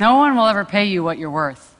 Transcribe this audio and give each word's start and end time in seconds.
No 0.00 0.16
one 0.16 0.36
will 0.36 0.46
ever 0.46 0.64
pay 0.64 0.84
you 0.84 1.02
what 1.02 1.18
you're 1.18 1.30
worth. 1.30 1.74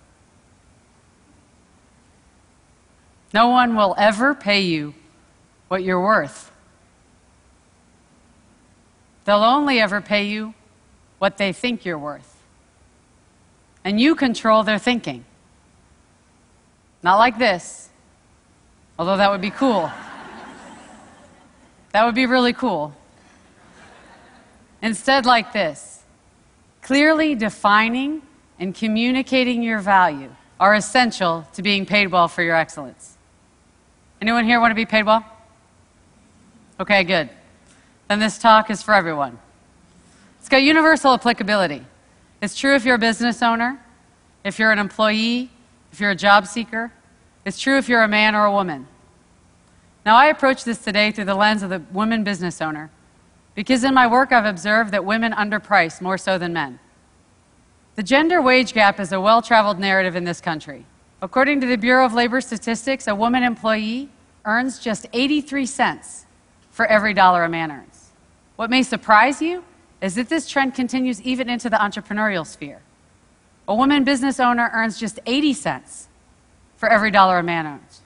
No 3.32 3.48
one 3.48 3.76
will 3.76 3.94
ever 3.98 4.34
pay 4.34 4.60
you 4.60 4.94
what 5.68 5.84
you're 5.84 6.00
worth. 6.00 6.50
They'll 9.24 9.44
only 9.44 9.78
ever 9.78 10.00
pay 10.00 10.26
you 10.26 10.54
what 11.18 11.36
they 11.36 11.52
think 11.52 11.84
you're 11.84 11.98
worth. 11.98 12.42
And 13.84 14.00
you 14.00 14.14
control 14.14 14.62
their 14.62 14.78
thinking. 14.78 15.24
Not 17.02 17.18
like 17.18 17.38
this, 17.38 17.90
although 18.98 19.16
that 19.16 19.30
would 19.30 19.40
be 19.40 19.50
cool. 19.50 19.90
that 21.92 22.04
would 22.04 22.14
be 22.14 22.26
really 22.26 22.52
cool. 22.52 22.94
Instead, 24.82 25.26
like 25.26 25.52
this 25.52 25.97
clearly 26.88 27.34
defining 27.34 28.22
and 28.58 28.74
communicating 28.74 29.62
your 29.62 29.78
value 29.78 30.30
are 30.58 30.74
essential 30.74 31.46
to 31.52 31.60
being 31.60 31.84
paid 31.84 32.06
well 32.06 32.28
for 32.28 32.42
your 32.42 32.56
excellence. 32.56 33.18
Anyone 34.22 34.46
here 34.46 34.58
want 34.58 34.70
to 34.70 34.74
be 34.74 34.86
paid 34.86 35.04
well? 35.04 35.22
Okay, 36.80 37.04
good. 37.04 37.28
Then 38.08 38.20
this 38.20 38.38
talk 38.38 38.70
is 38.70 38.82
for 38.82 38.94
everyone. 38.94 39.38
It's 40.38 40.48
got 40.48 40.62
universal 40.62 41.12
applicability. 41.12 41.84
It's 42.40 42.56
true 42.56 42.74
if 42.74 42.86
you're 42.86 42.94
a 42.94 42.98
business 42.98 43.42
owner, 43.42 43.78
if 44.42 44.58
you're 44.58 44.72
an 44.72 44.78
employee, 44.78 45.50
if 45.92 46.00
you're 46.00 46.12
a 46.12 46.16
job 46.16 46.46
seeker. 46.46 46.90
It's 47.44 47.60
true 47.60 47.76
if 47.76 47.90
you're 47.90 48.02
a 48.02 48.08
man 48.08 48.34
or 48.34 48.46
a 48.46 48.52
woman. 48.52 48.86
Now, 50.06 50.16
I 50.16 50.28
approach 50.28 50.64
this 50.64 50.78
today 50.78 51.10
through 51.10 51.26
the 51.26 51.34
lens 51.34 51.62
of 51.62 51.68
the 51.68 51.82
woman 51.92 52.24
business 52.24 52.62
owner 52.62 52.90
because 53.58 53.82
in 53.82 53.92
my 53.92 54.06
work 54.06 54.30
I've 54.30 54.44
observed 54.44 54.92
that 54.92 55.04
women 55.04 55.32
underprice 55.32 56.00
more 56.00 56.16
so 56.16 56.38
than 56.38 56.52
men. 56.52 56.78
The 57.96 58.04
gender 58.04 58.40
wage 58.40 58.72
gap 58.72 59.00
is 59.00 59.10
a 59.10 59.20
well 59.20 59.42
traveled 59.42 59.80
narrative 59.80 60.14
in 60.14 60.22
this 60.22 60.40
country. 60.40 60.86
According 61.20 61.60
to 61.62 61.66
the 61.66 61.76
Bureau 61.76 62.06
of 62.06 62.14
Labor 62.14 62.40
Statistics, 62.40 63.08
a 63.08 63.16
woman 63.16 63.42
employee 63.42 64.10
earns 64.44 64.78
just 64.78 65.06
83 65.12 65.66
cents 65.66 66.24
for 66.70 66.86
every 66.86 67.12
dollar 67.12 67.42
a 67.42 67.48
man 67.48 67.72
earns. 67.72 68.10
What 68.54 68.70
may 68.70 68.84
surprise 68.84 69.42
you 69.42 69.64
is 70.00 70.14
that 70.14 70.28
this 70.28 70.48
trend 70.48 70.76
continues 70.76 71.20
even 71.22 71.48
into 71.48 71.68
the 71.68 71.78
entrepreneurial 71.78 72.46
sphere. 72.46 72.80
A 73.66 73.74
woman 73.74 74.04
business 74.04 74.38
owner 74.38 74.70
earns 74.72 75.00
just 75.00 75.18
80 75.26 75.52
cents 75.54 76.06
for 76.76 76.88
every 76.88 77.10
dollar 77.10 77.38
a 77.38 77.42
man 77.42 77.66
earns. 77.66 78.02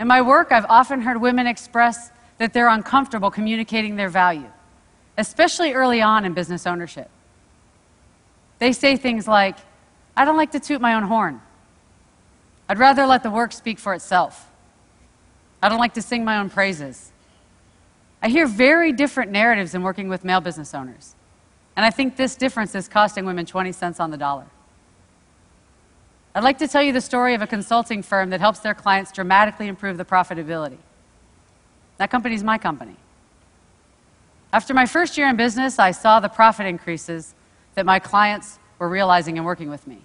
In 0.00 0.08
my 0.08 0.22
work, 0.22 0.50
I've 0.50 0.64
often 0.70 1.02
heard 1.02 1.20
women 1.20 1.46
express 1.46 2.12
that 2.38 2.54
they're 2.54 2.68
uncomfortable 2.68 3.30
communicating 3.30 3.96
their 3.96 4.08
value 4.08 4.50
especially 5.20 5.72
early 5.72 6.00
on 6.00 6.24
in 6.24 6.32
business 6.32 6.66
ownership. 6.66 7.10
They 8.58 8.72
say 8.72 8.96
things 8.96 9.28
like, 9.28 9.56
I 10.16 10.24
don't 10.24 10.36
like 10.36 10.52
to 10.52 10.60
toot 10.60 10.80
my 10.80 10.94
own 10.94 11.04
horn. 11.04 11.40
I'd 12.68 12.78
rather 12.78 13.06
let 13.06 13.22
the 13.22 13.30
work 13.30 13.52
speak 13.52 13.78
for 13.78 13.94
itself. 13.94 14.48
I 15.62 15.68
don't 15.68 15.78
like 15.78 15.94
to 15.94 16.02
sing 16.02 16.24
my 16.24 16.38
own 16.38 16.50
praises. 16.50 17.10
I 18.22 18.28
hear 18.28 18.46
very 18.46 18.92
different 18.92 19.30
narratives 19.30 19.74
in 19.74 19.82
working 19.82 20.08
with 20.08 20.24
male 20.24 20.40
business 20.40 20.74
owners. 20.74 21.14
And 21.76 21.84
I 21.84 21.90
think 21.90 22.16
this 22.16 22.36
difference 22.36 22.74
is 22.74 22.88
costing 22.88 23.24
women 23.24 23.46
20 23.46 23.72
cents 23.72 24.00
on 24.00 24.10
the 24.10 24.16
dollar. 24.16 24.46
I'd 26.34 26.44
like 26.44 26.58
to 26.58 26.68
tell 26.68 26.82
you 26.82 26.92
the 26.92 27.00
story 27.00 27.34
of 27.34 27.42
a 27.42 27.46
consulting 27.46 28.02
firm 28.02 28.30
that 28.30 28.40
helps 28.40 28.60
their 28.60 28.74
clients 28.74 29.10
dramatically 29.10 29.68
improve 29.68 29.96
the 29.96 30.04
profitability. 30.04 30.78
That 31.98 32.10
company 32.10 32.34
is 32.34 32.44
my 32.44 32.56
company. 32.56 32.96
After 34.52 34.74
my 34.74 34.86
first 34.86 35.16
year 35.16 35.28
in 35.28 35.36
business, 35.36 35.78
I 35.78 35.92
saw 35.92 36.18
the 36.20 36.28
profit 36.28 36.66
increases 36.66 37.34
that 37.74 37.86
my 37.86 37.98
clients 37.98 38.58
were 38.78 38.88
realizing 38.88 39.36
in 39.36 39.44
working 39.44 39.70
with 39.70 39.86
me. 39.86 39.98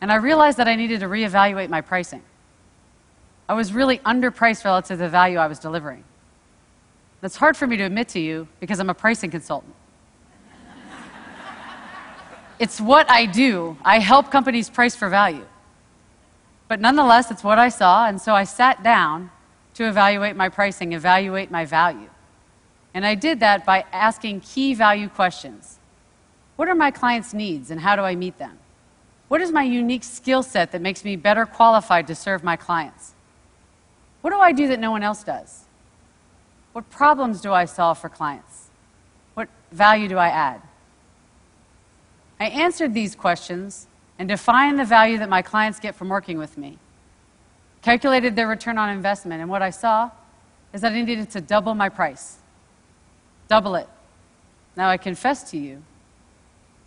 And 0.00 0.10
I 0.10 0.16
realized 0.16 0.58
that 0.58 0.68
I 0.68 0.74
needed 0.74 1.00
to 1.00 1.06
reevaluate 1.06 1.68
my 1.68 1.80
pricing. 1.80 2.22
I 3.48 3.54
was 3.54 3.72
really 3.72 3.98
underpriced 3.98 4.64
relative 4.64 4.98
to 4.98 5.04
the 5.04 5.08
value 5.08 5.38
I 5.38 5.46
was 5.46 5.58
delivering. 5.58 6.04
That's 7.20 7.36
hard 7.36 7.56
for 7.56 7.66
me 7.66 7.76
to 7.76 7.84
admit 7.84 8.08
to 8.10 8.20
you 8.20 8.48
because 8.60 8.78
I'm 8.78 8.90
a 8.90 8.94
pricing 8.94 9.30
consultant. 9.30 9.74
it's 12.58 12.80
what 12.80 13.10
I 13.10 13.26
do. 13.26 13.76
I 13.84 13.98
help 13.98 14.30
companies 14.30 14.68
price 14.68 14.94
for 14.94 15.08
value. 15.08 15.46
But 16.68 16.80
nonetheless, 16.80 17.30
it's 17.30 17.42
what 17.42 17.58
I 17.58 17.70
saw, 17.70 18.06
and 18.06 18.20
so 18.20 18.34
I 18.34 18.44
sat 18.44 18.82
down 18.82 19.30
to 19.74 19.88
evaluate 19.88 20.36
my 20.36 20.48
pricing, 20.48 20.92
evaluate 20.92 21.50
my 21.50 21.64
value. 21.64 22.10
And 22.94 23.06
I 23.06 23.14
did 23.14 23.40
that 23.40 23.64
by 23.64 23.84
asking 23.92 24.40
key 24.40 24.74
value 24.74 25.08
questions. 25.08 25.78
What 26.56 26.68
are 26.68 26.74
my 26.74 26.90
clients' 26.90 27.34
needs 27.34 27.70
and 27.70 27.80
how 27.80 27.96
do 27.96 28.02
I 28.02 28.14
meet 28.14 28.38
them? 28.38 28.58
What 29.28 29.40
is 29.40 29.52
my 29.52 29.62
unique 29.62 30.04
skill 30.04 30.42
set 30.42 30.72
that 30.72 30.80
makes 30.80 31.04
me 31.04 31.14
better 31.14 31.44
qualified 31.44 32.06
to 32.06 32.14
serve 32.14 32.42
my 32.42 32.56
clients? 32.56 33.14
What 34.22 34.30
do 34.30 34.38
I 34.38 34.52
do 34.52 34.66
that 34.68 34.80
no 34.80 34.90
one 34.90 35.02
else 35.02 35.22
does? 35.22 35.64
What 36.72 36.88
problems 36.90 37.40
do 37.40 37.52
I 37.52 37.66
solve 37.66 37.98
for 37.98 38.08
clients? 38.08 38.68
What 39.34 39.48
value 39.70 40.08
do 40.08 40.16
I 40.16 40.28
add? 40.28 40.62
I 42.40 42.46
answered 42.46 42.94
these 42.94 43.14
questions 43.14 43.86
and 44.18 44.28
defined 44.28 44.78
the 44.78 44.84
value 44.84 45.18
that 45.18 45.28
my 45.28 45.42
clients 45.42 45.78
get 45.78 45.94
from 45.94 46.08
working 46.08 46.38
with 46.38 46.58
me. 46.58 46.78
Calculated 47.82 48.34
their 48.34 48.48
return 48.48 48.78
on 48.78 48.90
investment, 48.90 49.40
and 49.40 49.50
what 49.50 49.62
I 49.62 49.70
saw 49.70 50.10
is 50.72 50.80
that 50.80 50.92
I 50.92 51.00
needed 51.00 51.30
to 51.30 51.40
double 51.40 51.74
my 51.74 51.88
price. 51.88 52.37
Double 53.48 53.74
it. 53.74 53.88
Now 54.76 54.88
I 54.88 54.96
confess 54.96 55.50
to 55.50 55.58
you 55.58 55.82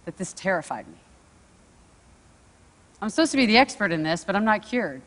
that 0.05 0.17
this 0.17 0.33
terrified 0.33 0.88
me. 0.88 0.97
I'm 3.01 3.09
supposed 3.09 3.31
to 3.31 3.38
be 3.38 3.47
the 3.47 3.57
expert 3.57 3.91
in 3.91 4.03
this, 4.03 4.23
but 4.23 4.35
I'm 4.35 4.45
not 4.45 4.61
cured. 4.61 5.01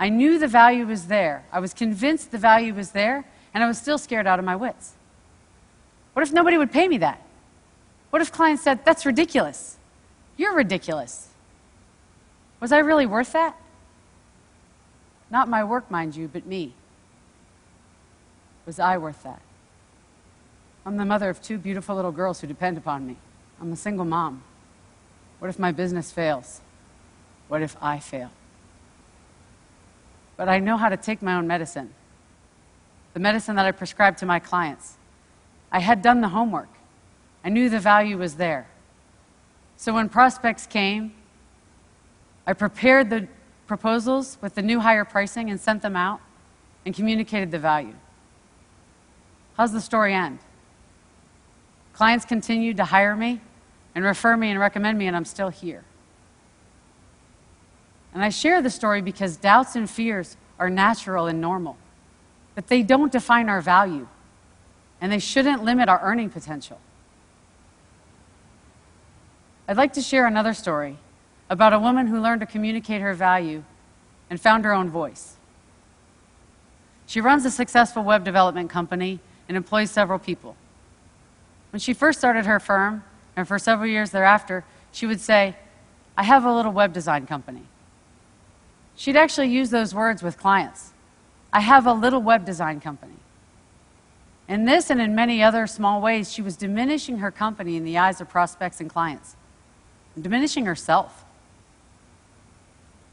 I 0.00 0.08
knew 0.08 0.38
the 0.38 0.48
value 0.48 0.86
was 0.86 1.06
there. 1.06 1.44
I 1.52 1.60
was 1.60 1.74
convinced 1.74 2.30
the 2.30 2.38
value 2.38 2.72
was 2.72 2.92
there, 2.92 3.24
and 3.52 3.62
I 3.62 3.66
was 3.66 3.78
still 3.78 3.98
scared 3.98 4.26
out 4.26 4.38
of 4.38 4.44
my 4.44 4.56
wits. 4.56 4.94
What 6.14 6.22
if 6.26 6.32
nobody 6.32 6.56
would 6.56 6.72
pay 6.72 6.88
me 6.88 6.98
that? 6.98 7.22
What 8.10 8.22
if 8.22 8.32
clients 8.32 8.62
said, 8.62 8.84
That's 8.84 9.04
ridiculous? 9.04 9.76
You're 10.36 10.54
ridiculous. 10.54 11.28
Was 12.60 12.72
I 12.72 12.78
really 12.78 13.06
worth 13.06 13.32
that? 13.32 13.56
Not 15.30 15.48
my 15.48 15.62
work, 15.62 15.90
mind 15.90 16.16
you, 16.16 16.28
but 16.28 16.46
me. 16.46 16.72
Was 18.66 18.78
I 18.78 18.98
worth 18.98 19.22
that? 19.24 19.42
I'm 20.88 20.96
the 20.96 21.04
mother 21.04 21.28
of 21.28 21.42
two 21.42 21.58
beautiful 21.58 21.96
little 21.96 22.12
girls 22.12 22.40
who 22.40 22.46
depend 22.46 22.78
upon 22.78 23.06
me. 23.06 23.18
I'm 23.60 23.70
a 23.70 23.76
single 23.76 24.06
mom. 24.06 24.42
What 25.38 25.48
if 25.48 25.58
my 25.58 25.70
business 25.70 26.10
fails? 26.10 26.62
What 27.48 27.60
if 27.60 27.76
I 27.82 27.98
fail? 27.98 28.30
But 30.38 30.48
I 30.48 30.60
know 30.60 30.78
how 30.78 30.88
to 30.88 30.96
take 30.96 31.20
my 31.20 31.34
own 31.34 31.46
medicine, 31.46 31.92
the 33.12 33.20
medicine 33.20 33.54
that 33.56 33.66
I 33.66 33.72
prescribe 33.72 34.16
to 34.16 34.24
my 34.24 34.38
clients. 34.38 34.96
I 35.70 35.80
had 35.80 36.00
done 36.00 36.22
the 36.22 36.28
homework, 36.28 36.70
I 37.44 37.50
knew 37.50 37.68
the 37.68 37.80
value 37.80 38.16
was 38.16 38.36
there. 38.36 38.66
So 39.76 39.92
when 39.92 40.08
prospects 40.08 40.66
came, 40.66 41.12
I 42.46 42.54
prepared 42.54 43.10
the 43.10 43.28
proposals 43.66 44.38
with 44.40 44.54
the 44.54 44.62
new 44.62 44.80
higher 44.80 45.04
pricing 45.04 45.50
and 45.50 45.60
sent 45.60 45.82
them 45.82 45.96
out 45.96 46.22
and 46.86 46.94
communicated 46.94 47.50
the 47.50 47.58
value. 47.58 47.94
How's 49.54 49.72
the 49.72 49.82
story 49.82 50.14
end? 50.14 50.38
Clients 51.98 52.24
continued 52.24 52.76
to 52.76 52.84
hire 52.84 53.16
me 53.16 53.40
and 53.92 54.04
refer 54.04 54.36
me 54.36 54.50
and 54.50 54.60
recommend 54.60 54.96
me, 54.96 55.08
and 55.08 55.16
I'm 55.16 55.24
still 55.24 55.48
here. 55.48 55.82
And 58.14 58.22
I 58.22 58.28
share 58.28 58.62
the 58.62 58.70
story 58.70 59.02
because 59.02 59.36
doubts 59.36 59.74
and 59.74 59.90
fears 59.90 60.36
are 60.60 60.70
natural 60.70 61.26
and 61.26 61.40
normal, 61.40 61.76
but 62.54 62.68
they 62.68 62.84
don't 62.84 63.10
define 63.10 63.48
our 63.48 63.60
value, 63.60 64.06
and 65.00 65.10
they 65.10 65.18
shouldn't 65.18 65.64
limit 65.64 65.88
our 65.88 66.00
earning 66.00 66.30
potential. 66.30 66.78
I'd 69.66 69.76
like 69.76 69.94
to 69.94 70.00
share 70.00 70.28
another 70.28 70.54
story 70.54 70.98
about 71.50 71.72
a 71.72 71.80
woman 71.80 72.06
who 72.06 72.20
learned 72.20 72.42
to 72.42 72.46
communicate 72.46 73.00
her 73.00 73.12
value 73.12 73.64
and 74.30 74.40
found 74.40 74.64
her 74.64 74.72
own 74.72 74.88
voice. 74.88 75.34
She 77.06 77.20
runs 77.20 77.44
a 77.44 77.50
successful 77.50 78.04
web 78.04 78.22
development 78.22 78.70
company 78.70 79.18
and 79.48 79.56
employs 79.56 79.90
several 79.90 80.20
people. 80.20 80.54
When 81.70 81.80
she 81.80 81.92
first 81.92 82.18
started 82.18 82.46
her 82.46 82.60
firm, 82.60 83.04
and 83.36 83.46
for 83.46 83.58
several 83.58 83.88
years 83.88 84.10
thereafter, 84.10 84.64
she 84.90 85.06
would 85.06 85.20
say, 85.20 85.56
I 86.16 86.24
have 86.24 86.44
a 86.44 86.52
little 86.52 86.72
web 86.72 86.92
design 86.92 87.26
company. 87.26 87.62
She'd 88.96 89.16
actually 89.16 89.48
use 89.48 89.70
those 89.70 89.94
words 89.94 90.22
with 90.22 90.38
clients. 90.38 90.92
I 91.52 91.60
have 91.60 91.86
a 91.86 91.92
little 91.92 92.20
web 92.20 92.44
design 92.44 92.80
company. 92.80 93.14
In 94.48 94.64
this 94.64 94.90
and 94.90 95.00
in 95.00 95.14
many 95.14 95.42
other 95.42 95.66
small 95.66 96.00
ways, 96.00 96.32
she 96.32 96.42
was 96.42 96.56
diminishing 96.56 97.18
her 97.18 97.30
company 97.30 97.76
in 97.76 97.84
the 97.84 97.98
eyes 97.98 98.20
of 98.20 98.28
prospects 98.28 98.80
and 98.80 98.90
clients, 98.90 99.36
and 100.14 100.24
diminishing 100.24 100.64
herself. 100.66 101.24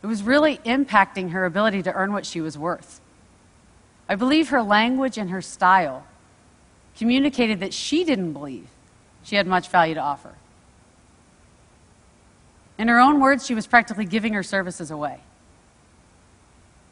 It 0.02 0.08
was 0.08 0.24
really 0.24 0.58
impacting 0.60 1.32
her 1.32 1.46
ability 1.46 1.84
to 1.84 1.94
earn 1.94 2.14
what 2.14 2.26
she 2.26 2.40
was 2.40 2.58
worth. 2.58 3.02
I 4.08 4.16
believe 4.16 4.50
her 4.50 4.64
language 4.64 5.18
and 5.18 5.30
her 5.30 5.42
style 5.42 6.06
communicated 6.98 7.60
that 7.60 7.74
she 7.74 8.04
didn't 8.04 8.34
believe 8.34 8.68
she 9.24 9.36
had 9.36 9.48
much 9.48 9.70
value 9.70 9.96
to 9.96 10.00
offer. 10.00 10.34
In 12.78 12.88
her 12.88 13.00
own 13.00 13.20
words, 13.20 13.46
she 13.46 13.56
was 13.56 13.68
practically 13.68 14.06
giving 14.06 14.34
her 14.34 14.44
services 14.44 14.92
away. 14.92 15.20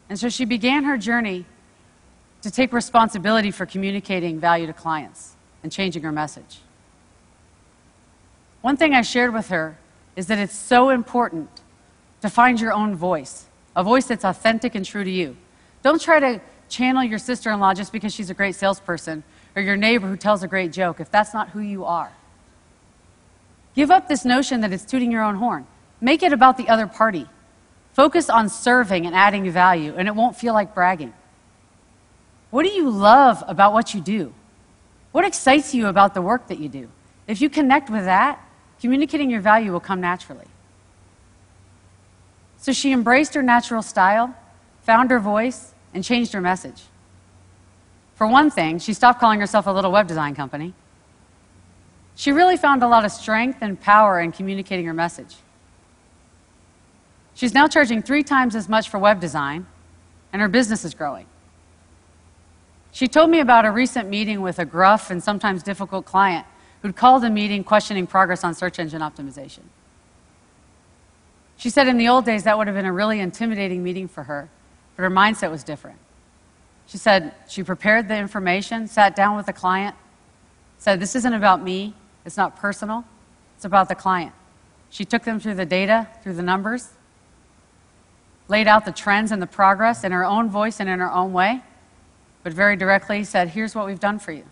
And 0.10 0.20
so 0.20 0.30
she 0.30 0.46
began 0.46 0.84
her 0.84 0.98
journey 0.98 1.46
to 2.42 2.52
take 2.52 2.74
responsibility 2.74 3.52
for 3.52 3.66
communicating 3.66 4.40
value 4.40 4.68
to 4.68 4.74
clients 4.74 5.36
and 5.62 5.72
changing 5.72 6.04
her 6.04 6.12
message. 6.12 6.60
One 8.62 8.78
thing 8.78 8.94
I 8.94 9.02
shared 9.02 9.34
with 9.34 9.50
her 9.50 9.78
is 10.16 10.28
that 10.28 10.38
it's 10.38 10.56
so 10.56 10.90
important 10.90 11.50
to 12.22 12.30
find 12.30 12.60
your 12.60 12.72
own 12.72 12.96
voice, 12.96 13.46
a 13.76 13.84
voice 13.84 14.06
that's 14.06 14.24
authentic 14.24 14.76
and 14.76 14.86
true 14.86 15.04
to 15.04 15.12
you. 15.12 15.36
Don't 15.82 16.02
try 16.02 16.20
to 16.20 16.42
channel 16.70 17.04
your 17.04 17.20
sister 17.20 17.52
in 17.52 17.60
law 17.60 17.74
just 17.74 17.92
because 17.92 18.14
she's 18.14 18.30
a 18.30 18.34
great 18.34 18.56
salesperson 18.56 19.24
or 19.56 19.62
your 19.62 19.78
neighbor 19.78 20.08
who 20.08 20.18
tells 20.18 20.44
a 20.44 20.48
great 20.48 20.72
joke 20.72 21.00
if 21.00 21.12
that's 21.12 21.34
not 21.34 21.50
who 21.50 21.60
you 21.60 21.86
are. 21.86 22.12
Give 23.76 23.92
up 23.92 24.08
this 24.08 24.26
notion 24.26 24.62
that 24.62 24.72
it's 24.72 24.86
tooting 24.86 25.12
your 25.12 25.24
own 25.24 25.36
horn. 25.36 25.68
Make 26.00 26.24
it 26.24 26.34
about 26.34 26.58
the 26.58 26.70
other 26.70 26.88
party. 26.88 27.28
Focus 27.94 28.30
on 28.30 28.50
serving 28.50 29.06
and 29.06 29.16
adding 29.16 29.50
value, 29.52 29.94
and 29.96 30.08
it 30.08 30.16
won't 30.16 30.36
feel 30.36 30.54
like 30.54 30.74
bragging. 30.74 31.14
What 32.50 32.64
do 32.64 32.70
you 32.70 32.90
love 32.90 33.44
about 33.48 33.74
what 33.74 33.94
you 33.94 34.02
do? 34.02 34.34
What 35.12 35.26
excites 35.26 35.74
you 35.74 35.88
about 35.88 36.14
the 36.14 36.22
work 36.22 36.48
that 36.48 36.60
you 36.60 36.70
do? 36.70 36.90
If 37.28 37.42
you 37.42 37.50
connect 37.50 37.90
with 37.90 38.06
that, 38.06 38.40
communicating 38.82 39.30
your 39.30 39.42
value 39.42 39.72
will 39.72 39.80
come 39.80 40.02
naturally. 40.02 40.46
So 42.58 42.72
she 42.74 42.92
embraced 42.92 43.34
her 43.34 43.44
natural 43.44 43.82
style, 43.82 44.36
found 44.82 45.12
her 45.12 45.20
voice, 45.20 45.74
and 45.94 46.04
changed 46.04 46.34
her 46.34 46.42
message. 46.42 46.84
For 48.16 48.28
one 48.28 48.50
thing, 48.50 48.80
she 48.80 48.94
stopped 48.94 49.20
calling 49.20 49.40
herself 49.40 49.68
a 49.68 49.72
little 49.72 49.92
web 49.92 50.08
design 50.08 50.36
company. 50.36 50.74
She 52.16 52.32
really 52.32 52.58
found 52.58 52.84
a 52.84 52.88
lot 52.88 53.06
of 53.06 53.12
strength 53.12 53.60
and 53.62 53.80
power 53.80 54.20
in 54.20 54.32
communicating 54.32 54.86
her 54.86 54.94
message. 54.94 55.36
She's 57.34 57.54
now 57.54 57.68
charging 57.68 58.02
three 58.04 58.24
times 58.24 58.56
as 58.56 58.70
much 58.70 58.90
for 58.90 59.00
web 59.00 59.20
design, 59.20 59.66
and 60.32 60.42
her 60.42 60.48
business 60.48 60.86
is 60.86 60.94
growing. 60.94 61.26
She 62.92 63.08
told 63.08 63.32
me 63.32 63.40
about 63.40 63.66
a 63.66 63.72
recent 63.72 64.08
meeting 64.08 64.42
with 64.42 64.60
a 64.60 64.66
gruff 64.66 65.10
and 65.10 65.24
sometimes 65.24 65.64
difficult 65.64 66.06
client 66.06 66.46
who'd 66.84 66.96
called 66.96 67.24
a 67.24 67.30
meeting 67.30 67.64
questioning 67.64 68.06
progress 68.06 68.44
on 68.44 68.54
search 68.54 68.78
engine 68.78 69.02
optimization. 69.02 69.62
She 71.58 71.72
said 71.72 71.88
in 71.88 71.98
the 71.98 72.08
old 72.08 72.26
days 72.26 72.44
that 72.44 72.58
would 72.58 72.68
have 72.68 72.76
been 72.76 72.86
a 72.86 72.94
really 72.94 73.20
intimidating 73.20 73.84
meeting 73.84 74.08
for 74.08 74.24
her, 74.24 74.50
but 74.96 75.04
her 75.04 75.10
mindset 75.10 75.50
was 75.50 75.64
different. 75.64 75.98
She 76.94 77.00
said 77.00 77.34
she 77.48 77.64
prepared 77.64 78.08
the 78.08 78.16
information, 78.16 78.86
sat 78.86 79.16
down 79.16 79.36
with 79.36 79.48
the 79.48 79.52
client, 79.52 79.96
said, 80.78 81.00
This 81.00 81.16
isn't 81.16 81.34
about 81.34 81.64
me, 81.64 81.96
it's 82.24 82.38
not 82.38 82.56
personal, 82.56 83.04
it's 83.56 83.66
about 83.66 83.90
the 83.90 83.96
client. 83.96 84.32
She 84.92 85.04
took 85.04 85.24
them 85.24 85.40
through 85.40 85.56
the 85.56 85.66
data, 85.66 86.08
through 86.22 86.36
the 86.36 86.44
numbers, 86.44 86.90
laid 88.48 88.68
out 88.68 88.86
the 88.86 88.92
trends 88.92 89.32
and 89.32 89.42
the 89.42 89.48
progress 89.48 90.04
in 90.04 90.12
her 90.12 90.24
own 90.24 90.52
voice 90.52 90.80
and 90.80 90.88
in 90.88 91.00
her 91.00 91.12
own 91.12 91.34
way, 91.34 91.64
but 92.44 92.54
very 92.54 92.76
directly 92.76 93.24
said, 93.24 93.50
Here's 93.50 93.74
what 93.74 93.88
we've 93.88 94.00
done 94.00 94.20
for 94.20 94.32
you. 94.32 94.44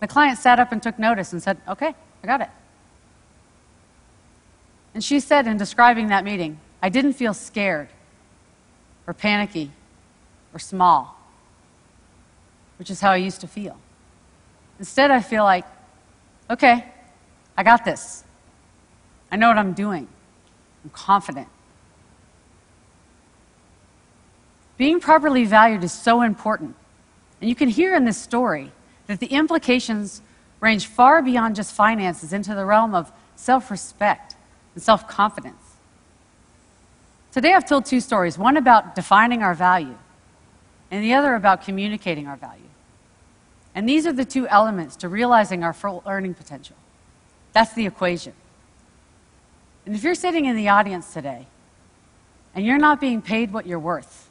The 0.00 0.08
client 0.08 0.38
sat 0.38 0.58
up 0.58 0.72
and 0.72 0.82
took 0.82 0.98
notice 0.98 1.34
and 1.34 1.42
said, 1.42 1.58
Okay, 1.68 1.94
I 2.22 2.26
got 2.26 2.40
it. 2.40 2.48
And 4.94 5.04
she 5.04 5.20
said 5.20 5.46
in 5.46 5.58
describing 5.58 6.06
that 6.06 6.24
meeting, 6.24 6.60
I 6.82 6.88
didn't 6.88 7.12
feel 7.12 7.34
scared 7.34 7.88
or 9.06 9.12
panicky 9.12 9.70
or 10.54 10.58
small, 10.58 11.20
which 12.78 12.90
is 12.90 13.00
how 13.00 13.10
I 13.10 13.16
used 13.16 13.40
to 13.42 13.46
feel. 13.46 13.78
Instead, 14.78 15.10
I 15.10 15.20
feel 15.20 15.44
like, 15.44 15.64
okay, 16.50 16.84
I 17.56 17.62
got 17.62 17.84
this. 17.84 18.24
I 19.30 19.36
know 19.36 19.48
what 19.48 19.58
I'm 19.58 19.72
doing. 19.72 20.08
I'm 20.84 20.90
confident. 20.90 21.48
Being 24.76 25.00
properly 25.00 25.44
valued 25.44 25.84
is 25.84 25.92
so 25.92 26.22
important. 26.22 26.74
And 27.40 27.48
you 27.48 27.54
can 27.54 27.68
hear 27.68 27.94
in 27.94 28.04
this 28.04 28.18
story 28.18 28.72
that 29.06 29.20
the 29.20 29.26
implications 29.26 30.22
range 30.60 30.86
far 30.86 31.22
beyond 31.22 31.56
just 31.56 31.74
finances 31.74 32.32
into 32.32 32.54
the 32.54 32.64
realm 32.64 32.94
of 32.94 33.12
self 33.36 33.70
respect 33.70 34.34
and 34.74 34.82
self 34.82 35.06
confidence. 35.06 35.56
Today 37.32 37.52
I've 37.52 37.68
told 37.68 37.84
two 37.84 38.00
stories 38.00 38.38
one 38.38 38.56
about 38.56 38.94
defining 38.94 39.42
our 39.42 39.54
value, 39.54 39.96
and 40.90 41.04
the 41.04 41.14
other 41.14 41.34
about 41.34 41.62
communicating 41.62 42.26
our 42.26 42.36
value. 42.36 42.63
And 43.74 43.88
these 43.88 44.06
are 44.06 44.12
the 44.12 44.24
two 44.24 44.46
elements 44.48 44.96
to 44.96 45.08
realizing 45.08 45.64
our 45.64 45.72
full 45.72 46.02
earning 46.06 46.34
potential. 46.34 46.76
That's 47.52 47.72
the 47.74 47.86
equation. 47.86 48.32
And 49.86 49.94
if 49.94 50.02
you're 50.02 50.14
sitting 50.14 50.44
in 50.44 50.56
the 50.56 50.68
audience 50.68 51.12
today 51.12 51.46
and 52.54 52.64
you're 52.64 52.78
not 52.78 53.00
being 53.00 53.20
paid 53.20 53.52
what 53.52 53.66
you're 53.66 53.78
worth, 53.78 54.28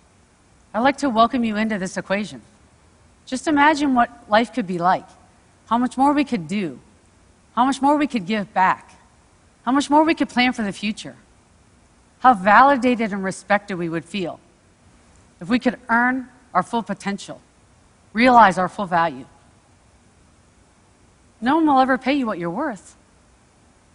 I'd 0.74 0.80
like 0.80 0.98
to 0.98 1.10
welcome 1.10 1.44
you 1.44 1.56
into 1.56 1.78
this 1.78 1.98
equation. 1.98 2.42
Just 3.25 3.48
imagine 3.48 3.94
what 3.94 4.10
life 4.30 4.54
could 4.54 4.68
be 4.68 4.78
like, 4.78 5.06
how 5.68 5.78
much 5.78 5.98
more 5.98 6.13
we 6.13 6.24
could 6.24 6.48
do, 6.48 6.80
how 7.56 7.66
much 7.66 7.81
more 7.81 7.98
we 7.98 8.07
could 8.07 8.25
give 8.25 8.54
back, 8.54 8.96
how 9.63 9.72
much 9.72 9.89
more 9.89 10.04
we 10.04 10.16
could 10.16 10.30
plan 10.30 10.54
for 10.54 10.63
the 10.63 10.74
future, 10.74 11.16
how 12.19 12.34
validated 12.34 13.13
and 13.13 13.24
respected 13.24 13.75
we 13.75 13.89
would 13.89 14.06
feel 14.06 14.39
if 15.39 15.50
we 15.50 15.60
could 15.60 15.78
earn 15.89 16.28
our 16.54 16.63
full 16.63 16.84
potential, 16.84 17.42
realize 18.13 18.57
our 18.57 18.69
full 18.69 18.86
value. 18.86 19.25
No 21.42 21.57
one 21.57 21.65
will 21.65 21.80
ever 21.80 21.98
pay 21.98 22.13
you 22.13 22.25
what 22.25 22.39
you're 22.39 22.50
worth. 22.50 22.95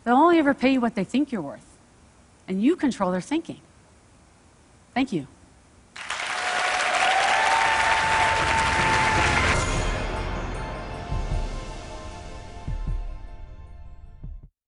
They'll 0.04 0.16
only 0.16 0.38
ever 0.38 0.54
pay 0.54 0.72
you 0.72 0.80
what 0.80 0.94
they 0.94 1.04
think 1.04 1.32
you're 1.32 1.42
worth. 1.42 1.64
And 2.46 2.62
you 2.62 2.76
control 2.76 3.10
their 3.10 3.20
thinking. 3.20 3.60
Thank 4.94 5.12
you. 5.12 5.26